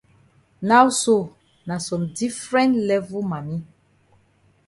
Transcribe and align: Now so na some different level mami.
Now 0.63 0.89
so 0.89 1.35
na 1.67 1.75
some 1.77 2.05
different 2.21 2.73
level 2.89 3.21
mami. 3.31 3.57